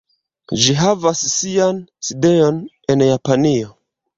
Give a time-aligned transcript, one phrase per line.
[0.61, 2.59] Ĝi havas sian sidejon
[2.95, 3.71] en Japanio.